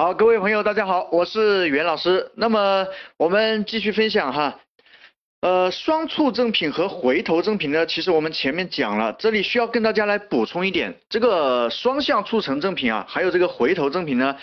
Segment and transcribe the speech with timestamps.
[0.00, 2.30] 好，各位朋友，大家好，我是袁老师。
[2.36, 4.60] 那么我们继续分享哈，
[5.40, 14.36] 呃，双促赠品和回头赠品呢，其实我们前面讲了，这里需要跟大家来补充一点，这个双向促成赠品啊，还有这个回头赠品呢。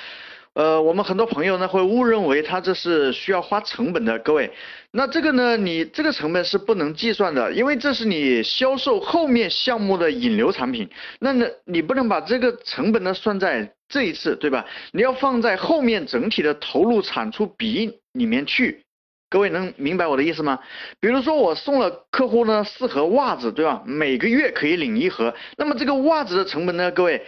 [0.55, 4.49] 呃，我们很多朋友呢会误认为它这是需要花成本的，各位，
[4.91, 10.89] 那这个呢，你这个成本是不能计算的，因为这是你销售后面项目的引流产品，
[11.19, 14.65] 那呢，你不能把这个成本呢算在这一次，对吧？
[14.93, 18.81] 你要放在后面整体的投入产出比里面去，
[19.29, 20.57] 各位能明白我的意思吗？
[21.01, 23.83] 比如说我送了客户呢四盒袜子，对吧？
[23.85, 27.21] 每个月可以领一盒，那么这个袜子的成本呢，各位。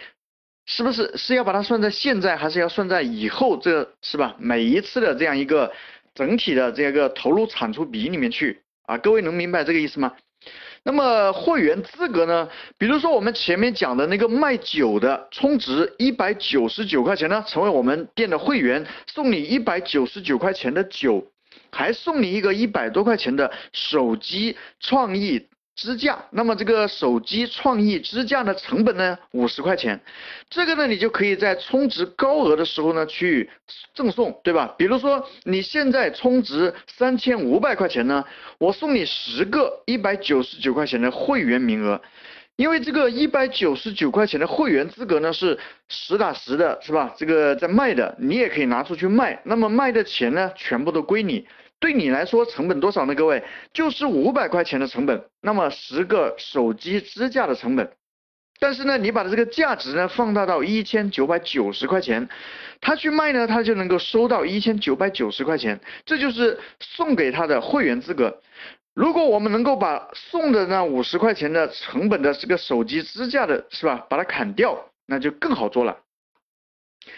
[0.70, 3.56] 是不是是要把它算在现在，还是要算在以后？
[3.56, 4.36] 这是吧？
[4.38, 5.72] 每一次的这样一个
[6.14, 10.12] 整体的这个投入产出比里面去啊，各位能明白这个意思吗？
[10.82, 12.46] 那么会员资格呢？
[12.76, 21.26] 比如说我们前面讲的那个卖酒的，充值一百九十九块钱呢，成为我们店的会员，送你一百九十九块钱的酒，
[21.72, 25.46] 还送你一个一百多块钱的手机创意。
[25.78, 30.00] 支架，那么这个手机创意支架的成本呢，五十块钱，
[30.50, 33.48] 这个呢，你就可以在充值高额的时候呢去
[33.94, 34.74] 赠送，对吧？
[34.76, 38.24] 比如说你现在充值三千五百块钱呢，
[38.58, 42.02] 我送你十个一百九十九块钱的会员名额，
[42.56, 47.14] 因为这个一百九十九块钱的会员资格呢是实打实的，是吧？
[47.16, 51.46] 这个在卖的，你也可以拿出去卖，那么卖的钱呢，全部都归你。
[51.80, 53.14] 对你来说成本多少呢？
[53.14, 57.92] 各位，就是五百块钱的成本，那么十个手机支架的成本，
[58.58, 62.28] 但是呢，你把这个价值呢放大到一千九百九十块钱，
[62.80, 68.40] 他去卖呢，他就能够收到一千九百九十块钱，这就是送给他的会员资格。
[68.94, 75.96] 如果我们能够把送的那五十块钱的成本的这个手机支架的是吧，把它砍掉，那就更好做了。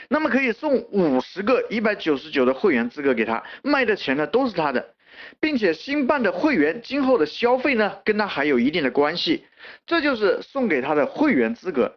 [0.08, 4.94] 那么可以送五十个一百九十九的会员资格给他，卖的钱呢都是他的，
[5.38, 9.44] 并且新办的会员今后的消费呢跟他还有一定的关系，
[9.86, 11.96] 这就是送给他的会员资格。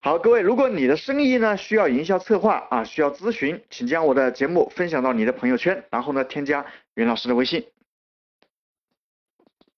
[0.00, 7.73] 好，各位，如果你的生意呢需要营销策划啊，需要咨询，请将我的节目分享到你的朋友圈，然后呢添加袁老师的微信。